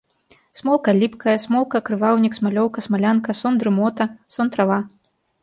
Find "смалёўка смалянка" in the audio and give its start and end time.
2.39-3.37